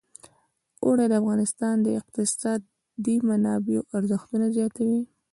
[0.83, 5.01] اوړي د افغانستان د اقتصادي منابعو ارزښت زیاتوي.